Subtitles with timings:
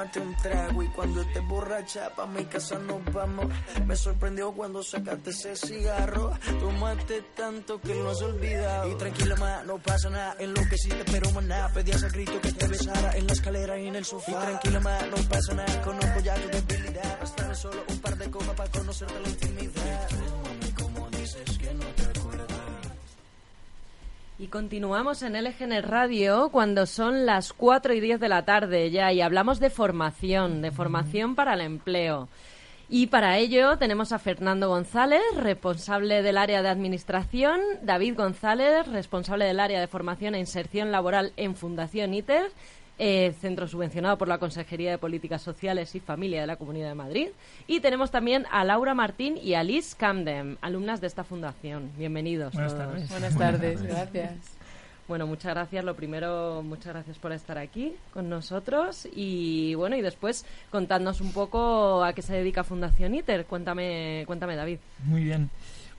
[0.00, 3.46] tómate un trago y cuando estés borracha pa' mi casa nos vamos.
[3.86, 6.32] Me sorprendió cuando sacaste ese cigarro.
[6.58, 8.90] Tomaste tanto que no has olvidado.
[8.90, 10.36] Y tranquila, ma, no pasa nada.
[10.38, 11.70] En lo que sí te espero, maná.
[11.74, 14.30] Pedías a grito que te besara en la escalera y en el sofá.
[14.30, 15.82] Y tranquila, ma, no pasa nada.
[15.82, 17.20] Conozco ya tu debilidad.
[17.20, 20.08] Bastaba solo un par de copas para conocerte la intimidad.
[24.40, 29.12] Y continuamos en LGN Radio cuando son las 4 y 10 de la tarde ya
[29.12, 32.26] y hablamos de formación, de formación para el empleo.
[32.88, 39.44] Y para ello tenemos a Fernando González, responsable del área de administración, David González, responsable
[39.44, 42.50] del área de formación e inserción laboral en Fundación ITER,
[43.02, 46.94] eh, centro subvencionado por la Consejería de Políticas Sociales y Familia de la Comunidad de
[46.94, 47.28] Madrid.
[47.66, 51.90] Y tenemos también a Laura Martín y a Liz Camden, alumnas de esta fundación.
[51.96, 52.52] Bienvenidos.
[52.52, 52.86] Buenas todos.
[52.86, 53.08] tardes.
[53.08, 54.59] Buenas tardes, gracias.
[55.10, 55.84] Bueno, muchas gracias.
[55.84, 61.32] Lo primero, muchas gracias por estar aquí con nosotros y bueno, y después contadnos un
[61.32, 63.44] poco a qué se dedica Fundación ITER.
[63.46, 64.78] Cuéntame, cuéntame David.
[65.02, 65.50] Muy bien.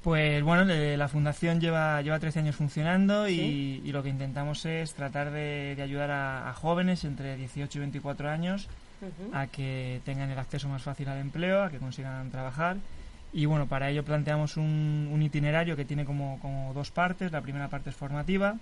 [0.02, 4.94] Pues bueno, la fundación lleva, lleva 13 años funcionando y, y lo que intentamos es
[4.94, 8.70] tratar de, de ayudar a, a jóvenes entre 18 y 24 años
[9.34, 12.78] a que tengan el acceso más fácil al empleo, a que consigan trabajar.
[13.34, 17.32] Y bueno, para ello planteamos un, un itinerario que tiene como, como dos partes.
[17.32, 18.58] La primera parte es formativa,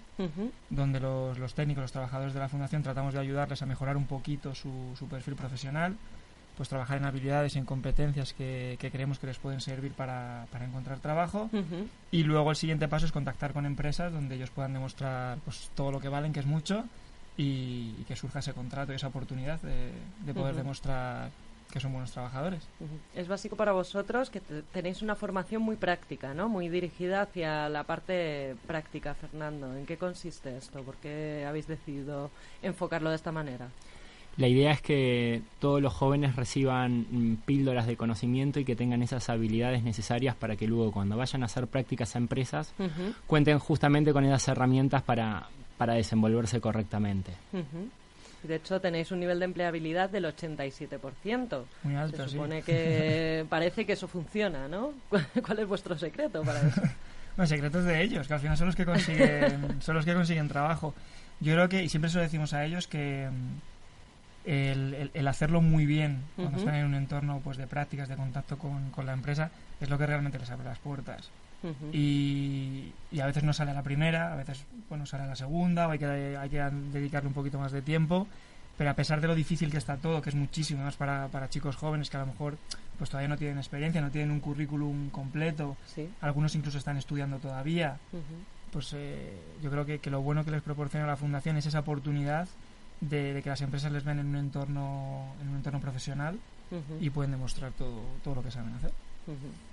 [0.69, 4.05] donde los, los técnicos, los trabajadores de la fundación tratamos de ayudarles a mejorar un
[4.05, 5.95] poquito su, su perfil profesional,
[6.55, 10.45] pues trabajar en habilidades y en competencias que, que creemos que les pueden servir para,
[10.51, 11.49] para encontrar trabajo.
[12.11, 15.91] Y luego el siguiente paso es contactar con empresas donde ellos puedan demostrar pues, todo
[15.91, 16.83] lo que valen, que es mucho,
[17.37, 19.93] y, y que surja ese contrato y esa oportunidad de,
[20.25, 21.31] de poder demostrar
[21.71, 22.67] que son buenos trabajadores.
[23.15, 26.49] Es básico para vosotros que te- tenéis una formación muy práctica, ¿no?
[26.49, 29.75] Muy dirigida hacia la parte práctica, Fernando.
[29.77, 30.81] ¿En qué consiste esto?
[30.81, 32.31] ¿Por qué habéis decidido
[32.63, 33.67] enfocarlo de esta manera?
[34.37, 39.03] La idea es que todos los jóvenes reciban mm, píldoras de conocimiento y que tengan
[39.03, 42.73] esas habilidades necesarias para que luego cuando vayan a hacer prácticas a empresas
[43.27, 47.33] cuenten justamente con esas herramientas para, para desenvolverse correctamente.
[48.43, 51.63] De hecho, tenéis un nivel de empleabilidad del 87%.
[51.83, 52.29] Muy alto, Se sí.
[52.31, 54.93] supone que parece que eso funciona, ¿no?
[55.45, 56.81] ¿Cuál es vuestro secreto para eso?
[57.35, 60.49] Bueno, secretos de ellos, que al final son los que consiguen, son los que consiguen
[60.49, 60.93] trabajo.
[61.39, 65.27] Yo creo que, y siempre se lo decimos a ellos, que mm, el, el- el
[65.27, 69.05] hacerlo muy bien cuando están en un entorno pues de prácticas, de contacto con, con
[69.05, 71.29] la empresa, es lo que realmente les abre las puertas.
[71.93, 75.35] Y, y a veces no sale a la primera, a veces bueno sale a la
[75.35, 76.05] segunda, o hay que,
[76.37, 76.61] hay que
[76.93, 78.27] dedicarle un poquito más de tiempo.
[78.77, 81.49] Pero a pesar de lo difícil que está todo, que es muchísimo más para, para
[81.49, 82.57] chicos jóvenes que a lo mejor
[82.97, 86.07] pues todavía no tienen experiencia, no tienen un currículum completo, Sí.
[86.21, 87.97] algunos incluso están estudiando todavía,
[88.71, 91.79] pues eh, yo creo que, que lo bueno que les proporciona la fundación es esa
[91.79, 92.47] oportunidad
[93.01, 96.39] de, de que las empresas les ven en un entorno en un entorno profesional
[97.01, 98.91] y pueden demostrar todo, todo lo que saben hacer.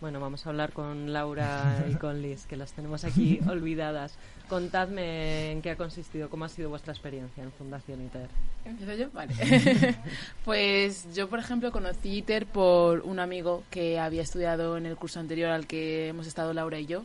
[0.00, 4.14] Bueno, vamos a hablar con Laura y con Liz, que las tenemos aquí olvidadas.
[4.48, 8.28] Contadme en qué ha consistido, cómo ha sido vuestra experiencia en Fundación ITER.
[8.64, 9.10] ¿Empiezo yo?
[9.12, 9.34] Vale.
[10.44, 15.20] pues yo, por ejemplo, conocí ITER por un amigo que había estudiado en el curso
[15.20, 17.04] anterior al que hemos estado Laura y yo.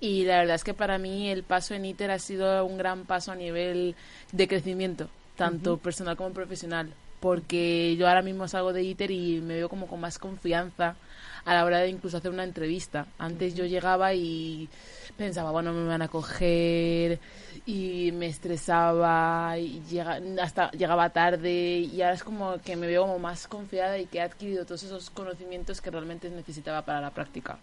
[0.00, 3.04] Y la verdad es que para mí el paso en ITER ha sido un gran
[3.04, 3.94] paso a nivel
[4.32, 6.92] de crecimiento, tanto personal como profesional.
[7.20, 10.96] Porque yo ahora mismo salgo de ITER y me veo como con más confianza
[11.44, 13.06] a la hora de incluso hacer una entrevista.
[13.18, 14.68] Antes yo llegaba y
[15.16, 17.18] pensaba, bueno, me van a coger
[17.66, 23.02] y me estresaba y llega, hasta llegaba tarde y ahora es como que me veo
[23.02, 27.10] como más confiada y que he adquirido todos esos conocimientos que realmente necesitaba para la
[27.10, 27.58] práctica.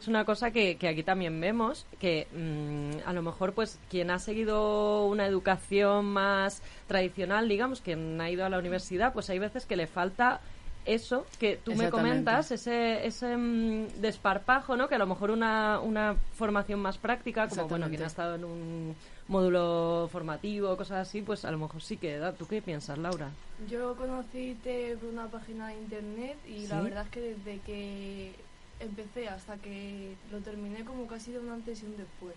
[0.00, 4.10] Es una cosa que, que aquí también vemos, que mm, a lo mejor pues quien
[4.10, 9.38] ha seguido una educación más tradicional, digamos, quien ha ido a la universidad, pues hay
[9.38, 10.40] veces que le falta
[10.86, 14.88] eso que tú me comentas, ese, ese mm, desparpajo, ¿no?
[14.88, 18.44] Que a lo mejor una, una formación más práctica, como bueno, quien ha estado en
[18.44, 18.96] un
[19.28, 22.32] módulo formativo, cosas así, pues a lo mejor sí que da.
[22.32, 23.28] ¿Tú qué piensas, Laura?
[23.68, 28.32] Yo conocí ITER por una página de internet y la verdad es que desde que
[28.80, 32.34] empecé hasta que lo terminé como casi de un antes y un después.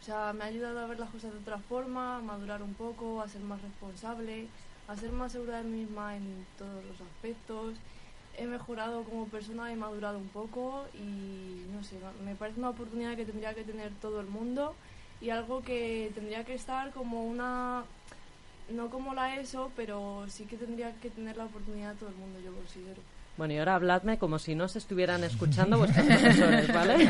[0.00, 2.74] O sea, me ha ayudado a ver las cosas de otra forma, a madurar un
[2.74, 4.46] poco, a ser más responsable,
[4.88, 7.74] a ser más segura de mí misma en todos los aspectos.
[8.36, 13.14] He mejorado como persona, he madurado un poco y no sé, me parece una oportunidad
[13.14, 14.74] que tendría que tener todo el mundo
[15.20, 17.84] y algo que tendría que estar como una,
[18.70, 22.40] no como la ESO, pero sí que tendría que tener la oportunidad todo el mundo,
[22.40, 23.00] yo considero.
[23.36, 27.08] Bueno, y ahora habladme como si no se estuvieran escuchando vuestros profesores, ¿vale?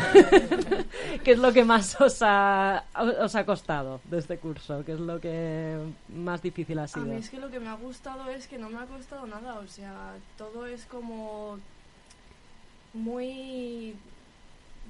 [1.24, 4.84] ¿Qué es lo que más os ha, os ha costado de este curso?
[4.84, 5.76] ¿Qué es lo que
[6.08, 7.06] más difícil ha A sido?
[7.06, 9.58] mí es que lo que me ha gustado es que no me ha costado nada,
[9.58, 11.58] o sea, todo es como
[12.92, 13.94] muy...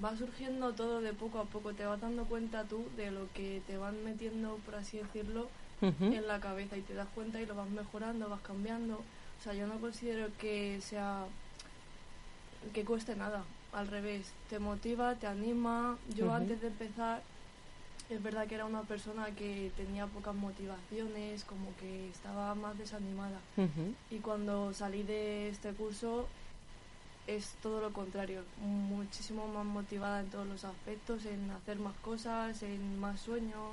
[0.03, 3.63] va surgiendo todo de poco a poco, te vas dando cuenta tú de lo que
[3.67, 5.49] te van metiendo, por así decirlo,
[5.81, 9.01] en la cabeza y te das cuenta y lo vas mejorando, vas cambiando.
[9.43, 11.25] O sea, yo no considero que sea
[12.73, 13.43] que cueste nada,
[13.73, 15.99] al revés, te motiva, te anima.
[16.17, 17.25] Yo antes de empezar
[18.09, 23.41] es verdad que era una persona que tenía pocas motivaciones, como que estaba más desanimada.
[24.11, 26.29] Y cuando salí de este curso
[27.27, 32.63] es todo lo contrario, muchísimo más motivada en todos los aspectos, en hacer más cosas,
[32.63, 33.73] en más sueños,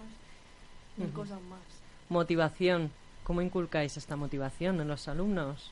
[0.97, 1.11] Ujú.
[1.13, 1.61] cosas más.
[2.09, 2.91] Motivación.
[3.29, 5.69] ¿Cómo inculcáis esta motivación en los alumnos?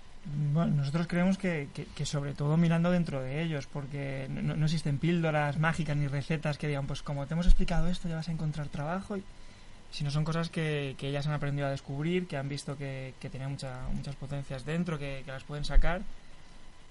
[0.53, 4.65] Bueno, nosotros creemos que, que- que sobre todo mirando dentro de ellos, porque no, no
[4.65, 8.29] existen píldoras mágicas ni recetas que digan, pues como te hemos explicado esto, ya vas
[8.29, 9.23] a encontrar trabajo, y,
[9.89, 13.31] sino son cosas que, que ellas han aprendido a descubrir, que han visto que, que
[13.31, 16.03] tienen mucha- muchas potencias dentro, que, las pueden sacar,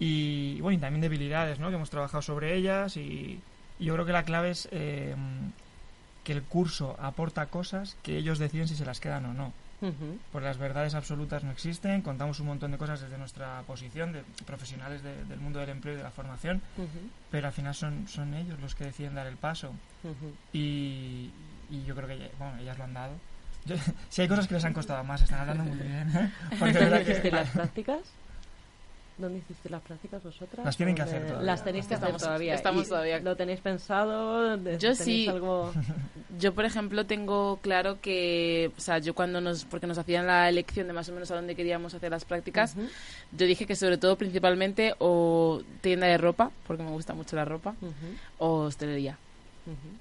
[0.01, 1.69] y bueno, y también debilidades, ¿no?
[1.69, 3.41] Que hemos trabajado sobre ellas, y,
[3.79, 5.15] y yo creo que la clave es eh,
[6.25, 10.19] que el curso aporta cosas que ellos deciden si se las quedan o no Ujú.
[10.33, 14.23] pues las verdades absolutas no existen, contamos un montón de cosas desde nuestra posición de
[14.47, 16.63] profesionales de- del mundo del empleo y de la formación,
[17.31, 19.73] pero al final son, son ellos los que deciden dar el paso
[20.53, 21.31] y,
[21.71, 23.13] y yo creo que bueno, ellas lo han dado.
[23.67, 23.77] Yo-
[24.09, 26.09] si hay cosas que les han costado más, están hablando muy bien.
[26.17, 26.31] ¿eh?
[26.59, 27.99] Porque es ¿Dónde verdad que- las prácticas?
[29.19, 30.65] ¿Dónde hicisteis las prácticas vosotras?
[30.67, 31.47] Las tienen que ¿Dónde- hacer todavía.
[31.47, 32.55] Las tenéis que hacer Estamos- todavía.
[32.55, 33.21] estamos ¿Y todavía.
[33.21, 34.57] ¿Lo tenéis pensado?
[34.59, 35.29] ¿De- Yo tenéis sí.
[35.29, 35.73] algo...?
[36.39, 40.51] Yo, por ejemplo, tengo claro que, o sea, yo cuando nos, porque nos hacían la
[40.51, 42.75] elección de más o menos a dónde queríamos hacer las prácticas,
[43.33, 47.47] yo dije que sobre todo, principalmente, o tienda de ropa, porque me gusta mucho la
[47.47, 47.75] ropa,
[48.37, 49.17] o hostelería.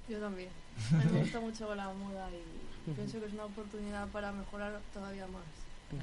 [0.09, 0.49] Yo también.
[0.91, 4.73] A mí me gusta mucho la moda y pienso que es una oportunidad para mejorar
[4.93, 6.01] todavía más.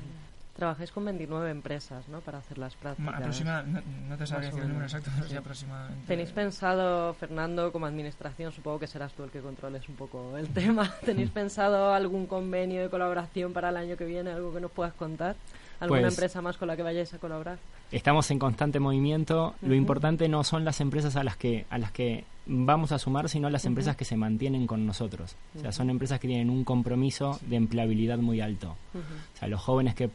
[0.55, 2.21] Trabajáis con 29 empresas, ¿no?
[2.21, 3.15] Para hacer las prácticas.
[3.15, 5.37] aproxima- no, no te sabría decir el número exacto, pero sí sí.
[5.37, 6.07] aproximadamente.
[6.07, 10.49] ¿Tenéis pensado, Fernando, como administración, supongo que serás tú el que controles un poco el
[10.49, 14.71] tema, ¿tenéis pensado algún convenio de colaboración para el año que viene, algo que nos
[14.71, 15.37] puedas contar?
[15.81, 17.59] ¿Alguna Pues- empresa más con la que vayáis a colaborar?
[17.91, 19.55] Estamos en constante movimiento.
[19.63, 23.29] Lo importante no son las empresas a las que a las que vamos a sumar,
[23.29, 25.35] sino las empresas que se mantienen con nosotros.
[25.57, 28.77] O sea, son empresas que tienen un compromiso de empleabilidad muy alto.
[28.95, 30.09] O sea, los jóvenes que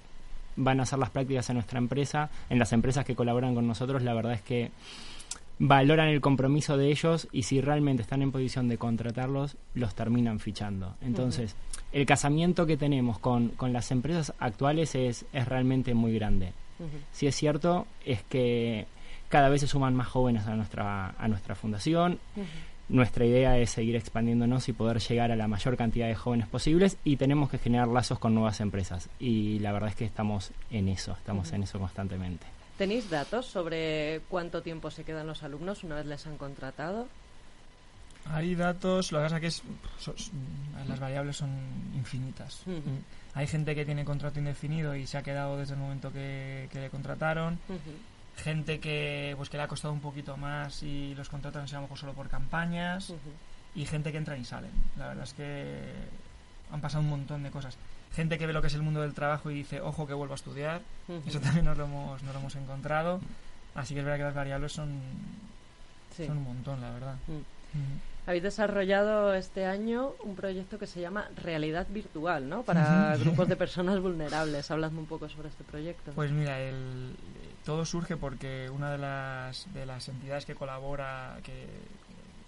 [0.58, 4.02] van a hacer las prácticas en nuestra empresa, en las empresas que colaboran con nosotros,
[4.04, 4.72] la verdad es que
[5.60, 10.40] valoran el compromiso de ellos y si realmente están en posición de contratarlos, los terminan
[10.40, 10.96] fichando.
[11.02, 11.56] Entonces,
[11.92, 16.54] el casamiento que tenemos con, con las empresas actuales es, es realmente muy grande.
[17.12, 18.86] Si es cierto, es que
[19.30, 22.20] cada vez se suman más jóvenes a nuestra, a nuestra fundación.
[22.90, 26.98] Nuestra idea es seguir expandiéndonos y poder llegar a la mayor cantidad de jóvenes posibles
[27.04, 29.10] y tenemos que generar lazos con nuevas empresas.
[29.20, 32.46] Y la verdad es que estamos en eso, estamos en eso constantemente.
[32.78, 37.08] ¿Tenéis datos sobre cuánto tiempo se quedan los alumnos una vez les han contratado?
[38.30, 39.64] Hay datos, lo que pasa que es,
[40.00, 40.32] so- s-
[40.88, 41.50] las variables son
[41.96, 42.64] infinitas.
[43.34, 46.80] Hay gente que tiene contrato indefinido y se ha quedado desde el momento que, que
[46.82, 47.58] le contrataron.
[48.38, 51.82] Gente que pues que le ha costado un poquito más y los contratan a lo
[51.82, 53.10] mejor solo por campañas.
[53.10, 53.20] Ujú.
[53.76, 54.72] Y gente que entra y salen.
[54.98, 55.80] La verdad es que
[56.72, 57.78] han pasado un montón de cosas.
[58.16, 60.34] Gente que ve lo que es el mundo del trabajo y dice, ojo que vuelvo
[60.34, 60.82] a estudiar.
[61.08, 61.22] Ujú.
[61.28, 63.20] Eso también nos lo hemos, nos lo hemos encontrado.
[63.76, 65.00] Así que es verdad que las variables son,
[66.16, 66.26] Sí.
[66.26, 67.16] son un montón, la verdad.
[67.28, 67.32] Mm.
[67.34, 67.44] Ujú.
[68.26, 72.64] Habéis desarrollado este año un proyecto que se llama Realidad Virtual, ¿no?
[72.64, 74.70] Para grupos de personas vulnerables.
[74.72, 76.12] Habladme un poco sobre este proyecto.
[76.14, 77.16] Pues mira, el,
[77.68, 81.68] todo surge porque una de las, de las entidades que colabora que,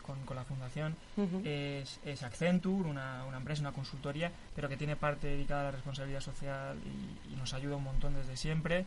[0.01, 1.41] con, con la fundación Ujú.
[1.43, 5.71] es, es Accenture, una, una empresa, una consultoría, pero que tiene parte dedicada a la
[5.71, 8.85] responsabilidad social y, y nos ayuda un montón desde siempre.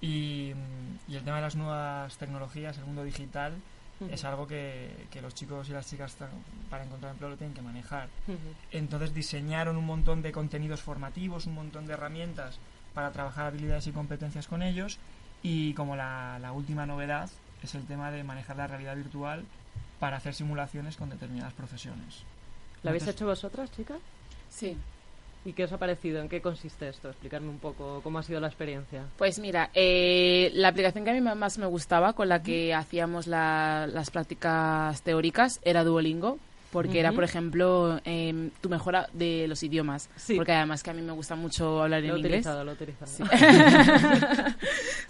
[0.00, 0.52] Y,
[1.08, 3.54] y el tema de las nuevas tecnologías, el mundo digital,
[3.98, 4.12] Ujú.
[4.12, 6.16] es algo que, que los chicos y las chicas
[6.70, 8.08] para encontrar empleo lo tienen que manejar.
[8.28, 8.38] Ujú.
[8.70, 12.60] Entonces diseñaron un montón de contenidos formativos, un montón de herramientas
[12.94, 15.00] para trabajar habilidades y competencias con ellos
[15.44, 17.30] y como la, la última novedad
[17.62, 19.44] es el tema de manejar la realidad virtual
[20.00, 22.24] para hacer simulaciones con determinadas profesiones.
[22.82, 23.98] ¿Lo habéis Entonces, hecho vosotras, chicas?
[24.50, 24.76] Sí.
[25.46, 26.20] ¿Y qué os ha parecido?
[26.22, 27.10] ¿En qué consiste esto?
[27.10, 29.04] Explicarme un poco cómo ha sido la experiencia.
[29.18, 33.26] Pues mira, eh, la aplicación que a mí más me gustaba, con la que hacíamos
[33.26, 36.38] la- las prácticas teóricas, era Duolingo,
[36.74, 40.10] porque era, por ejemplo, em, tu mejora de los idiomas.
[40.16, 40.34] Sí.
[40.34, 42.44] Porque además que a mí me gusta mucho hablar Lo en inglés.
[42.44, 43.30] lo he utilizado.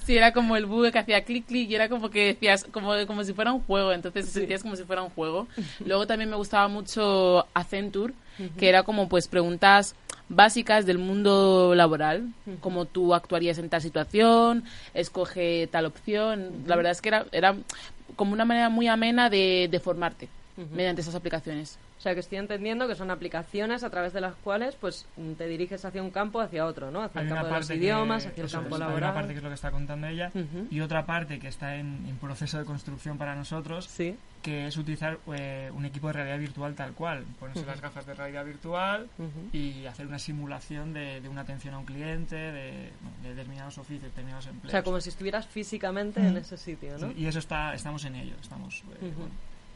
[0.04, 2.92] Sí, era como el bug que hacía clic clic y era como que decías, como,
[3.06, 5.48] como si fuera un juego, entonces sentías como si fuera un juego.
[5.86, 8.12] Luego también me gustaba mucho Accenture,
[8.58, 9.94] que era como pues preguntas
[10.28, 12.28] básicas del mundo laboral,
[12.60, 16.64] como tú actuarías en tal situación, escoge tal opción.
[16.66, 17.56] La verdad es que era, era
[18.16, 21.78] como una manera muy amena de, de formarte mediante esas aplicaciones.
[21.98, 25.06] O sea, que estoy entendiendo que son aplicaciones a través de las cuales pues
[25.38, 27.02] te diriges hacia un campo o hacia otro, ¿no?
[27.02, 29.02] Hacia hay el campo de los que- idiomas, hacia el campo es, Hay laboral.
[29.10, 30.30] una parte que es lo que está contando ella
[30.70, 34.16] y otra parte que está en, en proceso de construcción para nosotros, Sí.
[34.42, 37.24] que es utilizar eh, un equipo de realidad virtual tal cual.
[37.40, 39.08] Ponerse las gafas de realidad virtual
[39.52, 42.90] y hacer una simulación de, de una atención a un cliente, de,
[43.22, 44.70] determinados oficios, determinados O empleos.
[44.72, 47.08] sea, como si estuvieras físicamente en ese sitio, ¿no?
[47.08, 49.32] Sí, y eso está, estamos en ello, estamos eh, bueno,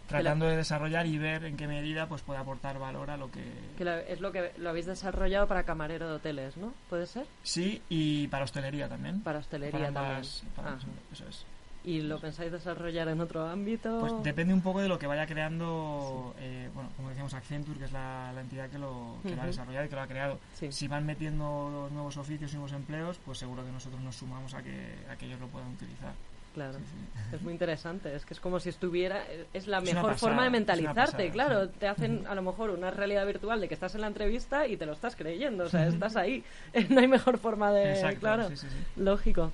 [0.08, 3.44] tratando de desarrollar y ver en qué medida pues puede aportar valor a lo que...
[3.76, 6.72] Que lo- es lo que lo habéis desarrollado para camarero de hoteles, ¿no?
[6.90, 7.26] ¿Puede ser?
[7.42, 9.20] Sí, y para hostelería también.
[9.20, 10.54] Para hostelería Para ambas- también.
[10.56, 11.44] para ambas, eso es.
[11.84, 14.00] ¿Y lo pensáis desarrollar en otro ámbito?
[14.00, 17.84] Pues depende un poco de lo que vaya creando, eh, bueno, como decíamos, Accenture, que
[17.86, 20.38] es la, la entidad que lo, que lo ha desarrollado y que lo ha creado.
[20.54, 20.70] Sí.
[20.72, 24.62] Si van metiendo nuevos oficios y nuevos empleos, pues seguro que nosotros nos sumamos a
[24.62, 26.12] que, a que ellos lo puedan utilizar.
[26.54, 26.78] Claro.
[26.78, 27.36] Sí, sí.
[27.36, 30.44] Es muy interesante, es que es como si estuviera, es la Es mejor pasada, forma
[30.44, 31.72] de mentalizarte, pasada, claro, sí.
[31.78, 34.76] te hacen a lo mejor una realidad virtual de que estás en la entrevista y
[34.76, 36.42] te lo estás creyendo, o sea, estás ahí,
[36.88, 38.48] no hay mejor forma de, Exacto, claro,
[38.96, 39.52] lógico.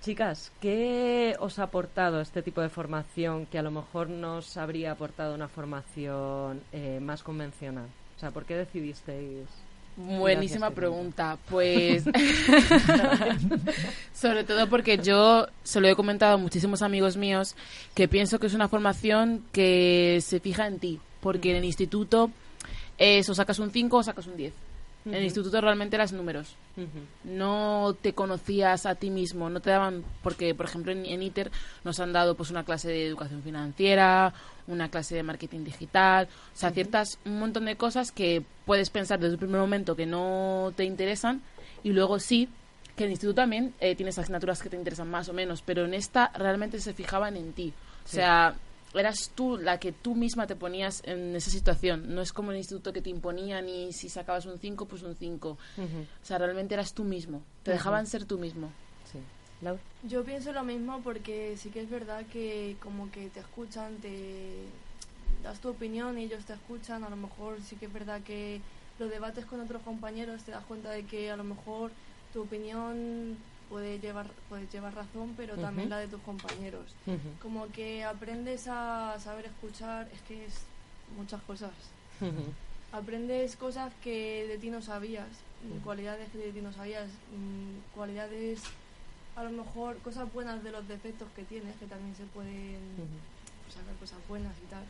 [0.00, 4.92] Chicas, ¿qué os ha aportado este tipo de formación que a lo mejor nos habría
[4.92, 7.86] aportado una formación eh, más convencional?
[8.16, 9.46] O sea, ¿por qué decidisteis?
[9.98, 11.38] Buenísima Gracias, pregunta.
[11.50, 12.04] Pues
[14.14, 17.56] sobre todo porque yo se lo he comentado a muchísimos amigos míos
[17.94, 22.30] que pienso que es una formación que se fija en ti, porque en el instituto
[22.96, 24.52] es o sacas un 5 o sacas un 10.
[25.08, 26.54] En el instituto realmente eras números.
[27.24, 31.50] No te conocías a ti mismo, no te daban, porque por ejemplo en, en ITER
[31.84, 34.32] nos han dado pues una clase de educación financiera,
[34.66, 39.18] una clase de marketing digital, o sea, ciertas, un montón de cosas que puedes pensar
[39.18, 41.42] desde el primer momento que no te interesan
[41.82, 42.48] y luego sí,
[42.96, 45.84] que en el instituto también eh, tienes asignaturas que te interesan más o menos, pero
[45.84, 47.72] en esta realmente se fijaban en ti.
[48.04, 48.16] O Sí.
[48.16, 48.54] sea,
[48.94, 52.14] eras tú la que tú misma te ponías en esa situación.
[52.14, 55.02] No es como en el instituto que te imponían y si sacabas un 5, pues
[55.02, 55.50] un 5.
[55.50, 55.86] Ujú.
[55.86, 57.42] O sea, realmente eras tú mismo.
[57.62, 58.70] Te dejaban ser tú mismo.
[59.10, 59.18] Sí.
[59.60, 59.80] Laura.
[60.04, 64.64] Yo pienso lo mismo porque sí que es verdad que como que te escuchan, te
[65.42, 67.04] das tu opinión y ellos te escuchan.
[67.04, 68.60] A lo mejor sí que es verdad que
[68.98, 71.90] lo debates con otros compañeros, te das cuenta de que a lo mejor
[72.32, 73.36] tu opinión
[73.68, 76.94] puede llevar, puede llevar razón, pero también la de tus compañeros.
[77.42, 80.54] Como que aprendes a saber escuchar, es que es
[81.16, 81.72] muchas cosas.
[82.92, 85.28] Aprendes cosas que de ti no sabías,
[85.84, 88.60] cualidades que de ti no sabías, mm, cualidades,
[89.36, 92.80] a lo mejor cosas buenas de los defectos que tienes, que también se pueden
[93.72, 94.84] sacar cosas buenas y tal.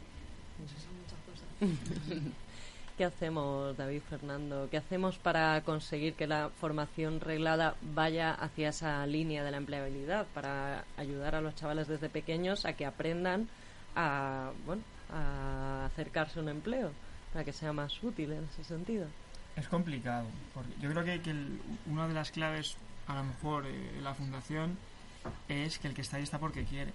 [0.65, 2.33] Eso son muchas cosas.
[2.99, 4.67] ¿Qué hacemos, David Fernando?
[4.71, 10.27] ¿Qué hacemos para conseguir que la formación reglada vaya hacia esa línea de la empleabilidad?
[10.35, 13.49] Para ayudar a los chavales desde pequeños a que aprendan
[13.95, 16.91] a, bueno, a acercarse a un empleo,
[17.33, 19.07] para que sea más útil en ese sentido.
[19.55, 22.77] Es complicado, porque yo creo que, que el- una de las claves,
[23.07, 24.77] a lo mejor, eh, la fundación
[25.49, 26.93] es que el que está ahí está porque quiere.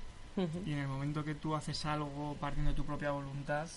[0.65, 3.67] Y en el momento que tú haces algo partiendo de tu propia voluntad,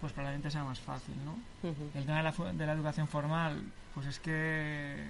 [0.00, 1.38] pues probablemente sea más fácil, ¿no?
[1.94, 3.62] El tema de la, de la educación formal,
[3.94, 5.04] pues es que,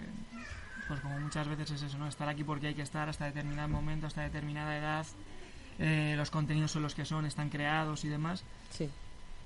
[0.86, 2.08] pues como muchas veces es eso, ¿no?
[2.08, 5.06] Estar aquí porque hay que estar hasta determinado momento, hasta determinada edad,
[5.78, 8.42] eh, los contenidos son los que son, están creados y demás.
[8.70, 8.90] Sí.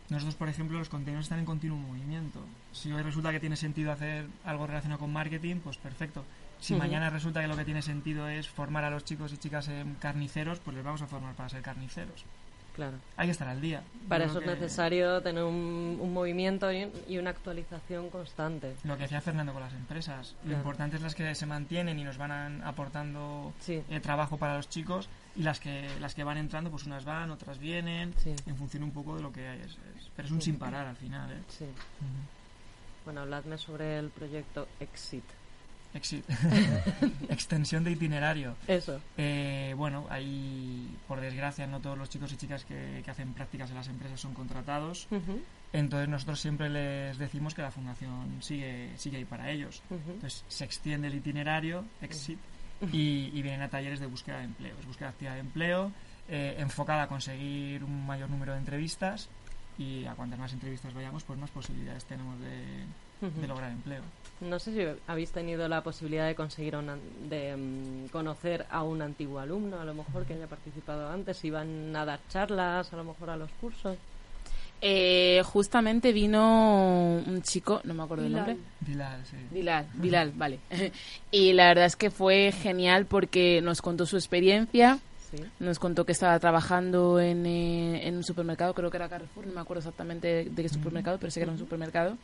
[0.08, 2.40] Nosotros, por ejemplo, los contenidos están en continuo movimiento.
[2.72, 6.24] Si hoy resulta que tiene sentido hacer algo relacionado con marketing, pues perfecto.
[6.60, 9.66] Si mañana resulta que lo que tiene sentido es formar a los chicos y chicas
[9.68, 12.24] en carniceros, pues les vamos a formar para ser carniceros.
[12.74, 12.96] Claro.
[13.18, 13.82] Hay que estar al día.
[14.08, 18.74] Para eso es que necesario tener un, un movimiento y, una actualización constante.
[18.84, 20.34] Lo que hacía Fernando con las empresas.
[20.46, 23.82] Lo importante es las que se mantienen y nos van aportando Sí.
[23.90, 27.30] eh, trabajo para los chicos y las que las que van entrando, pues unas van,
[27.30, 28.34] otras vienen, Sí.
[28.46, 29.60] en función un poco de lo que hay.
[29.60, 31.30] Es- es- pero es un sin parar al final.
[31.30, 31.42] ¿eh?
[31.48, 31.66] Sí.
[33.04, 35.24] Bueno, habladme sobre el proyecto Exit.
[35.94, 36.24] Exit.
[37.28, 38.56] extensión de itinerario.
[38.66, 39.00] Eso.
[39.16, 43.70] Eh, bueno, ahí, por desgracia, no todos los chicos y chicas que, que hacen prácticas
[43.70, 45.08] en las empresas son contratados.
[45.72, 49.82] Entonces nosotros siempre les decimos que la fundación sigue, sigue ahí para ellos.
[49.90, 52.38] Entonces se extiende el itinerario, exit,
[52.92, 54.74] y, y vienen a talleres de búsqueda de empleo.
[54.78, 55.92] Es búsqueda activa de empleo,
[56.28, 59.28] eh, enfocada a conseguir un mayor número de entrevistas
[59.78, 64.02] y a cuantas más entrevistas vayamos, pues más posibilidades tenemos de lograr empleo.
[64.42, 68.82] No sé si habéis tenido la posibilidad de conseguir un an- de mm, conocer a
[68.82, 72.96] un antiguo alumno, a lo mejor que haya participado antes, iban a dar charlas, a
[72.96, 73.96] lo mejor a los cursos.
[74.84, 78.46] Eh, justamente vino un chico, no me acuerdo del Bilal.
[78.48, 78.64] nombre.
[78.80, 79.36] Bilal, sí.
[79.52, 80.58] Bilal, Bilal, vale.
[81.30, 84.98] y la verdad es que fue genial porque nos contó su experiencia,
[85.30, 85.38] Sí.
[85.60, 89.54] nos contó que estaba trabajando en, eh, en un supermercado, creo que era Carrefour, no
[89.54, 92.18] me acuerdo exactamente de, de qué supermercado, pero sé que era un supermercado.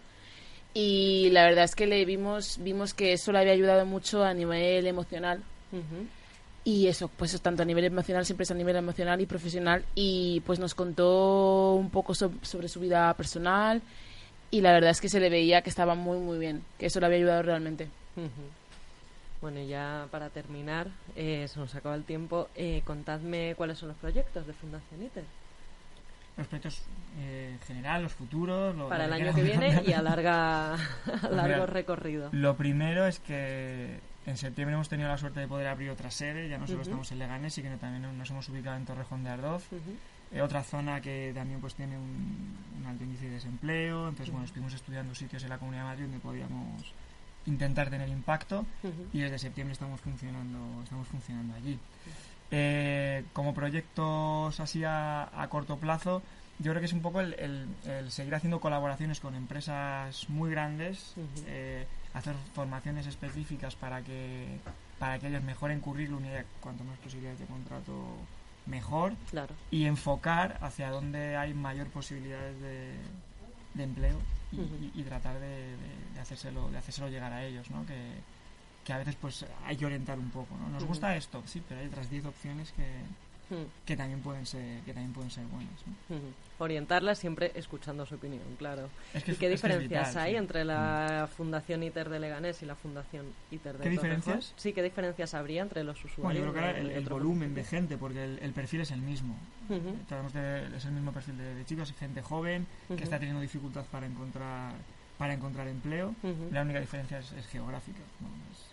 [0.81, 4.33] Y la verdad es que le vimos, vimos que eso le había ayudado mucho a
[4.33, 5.43] nivel emocional.
[5.73, 6.07] Ujú.
[6.63, 9.85] Y eso, pues tanto a nivel emocional, siempre es a nivel emocional y profesional.
[9.97, 13.83] Y pues nos contó un poco so- sobre su vida personal.
[14.53, 17.01] Y la verdad es que se le veía que estaba muy, muy bien, que eso
[17.01, 17.89] le había ayudado realmente.
[18.17, 18.29] Ujú.
[19.41, 22.49] Bueno, y ya para terminar, eh, se nos acaba el tiempo.
[22.55, 25.25] Eh, contadme cuáles son los proyectos de Fundación ITER
[26.39, 26.83] Los proyectos
[27.21, 28.75] eh, en general, los futuros...
[28.77, 29.89] lo- para el año que viene contar.
[29.89, 30.79] y a, larga, a
[31.31, 32.29] largo mira, recorrido.
[32.33, 36.49] Lo primero es que en septiembre hemos tenido la suerte de poder abrir otra sede,
[36.49, 39.31] ya no solo estamos en Leganés, sino que también nos hemos ubicado en Torrejón de
[39.31, 39.65] Ardoz,
[40.31, 44.45] eh, otra zona que también pues tiene un, un alto índice de desempleo, entonces bueno,
[44.45, 46.93] estuvimos estudiando sitios en la Comunidad de Madrid donde podíamos
[47.47, 48.67] intentar tener impacto
[49.15, 51.79] y desde septiembre estamos funcionando, estamos funcionando allí.
[52.51, 56.23] Eh, como proyectos así a, a corto plazo,
[56.59, 60.51] yo creo que es un poco el, el- el seguir haciendo colaboraciones con empresas muy
[60.51, 61.15] grandes,
[61.47, 64.59] eh, hacer formaciones específicas para que
[64.99, 66.29] para que ellos mejoren currículum y
[66.61, 67.93] cuanto más posibilidades de contrato
[68.67, 69.55] mejor Claro.
[69.71, 72.95] y enfocar hacia donde hay mayor posibilidades de,
[73.75, 74.19] de empleo
[74.51, 74.75] y, Ujú.
[74.95, 75.77] y- y tratar de, de-
[76.15, 77.87] de hacérselo de hacérselo llegar a ellos ¿no?
[77.87, 77.95] que,
[78.89, 80.71] que a veces pues hay que orientar un poco ¿no?
[80.71, 83.67] nos gusta esto sí pero hay otras 10 opciones que, Ujú.
[83.85, 86.17] que también pueden ser que también pueden ser buenas ¿no?
[86.17, 86.25] Ujú.
[86.61, 88.89] Orientarla siempre escuchando su opinión, claro.
[89.15, 90.37] Es que ¿Y qué diferencias vital, hay sí.
[90.37, 90.43] Mm.
[90.43, 93.93] entre la Fundación ITER de Leganés y la Fundación ITER de ¿Qué Torrejón?
[93.93, 94.55] diferencias?
[94.57, 96.25] Sí, ¿qué diferencias habría entre los usuarios?
[96.25, 99.37] bueno yo creo que el, volumen de gente porque el, el perfil es el mismo.
[100.09, 103.85] Tratamos de- es el mismo perfil de, de chicos gente joven que está teniendo dificultad
[103.93, 104.73] para encontrar
[105.19, 106.15] para encontrar empleo
[106.51, 108.29] la única diferencia es, es geográfica ¿no?
[108.53, 108.68] Es-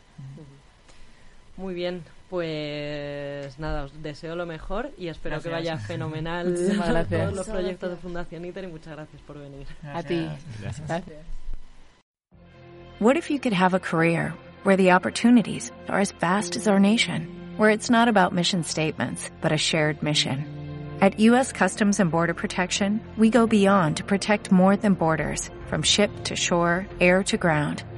[1.58, 7.08] Muy bien, pues nada, os deseo lo mejor y espero que vaya fenomenal gracias.
[7.10, 7.96] todos los Muchas proyectos de.
[7.98, 9.66] Fundación ITER y muchas gracias por venir.
[9.94, 10.28] A ti.
[10.62, 10.88] Gracias.
[10.88, 11.18] Gracias.
[13.00, 16.80] What if you could have a career where the opportunities are as vast as our
[16.80, 20.46] nation, where it's not about mission statements, but a shared mission?
[21.02, 21.52] At U.S.
[21.52, 26.36] Customs and Border Protection, we go beyond to protect more than borders, from ship to
[26.38, 27.84] shore, air to ground,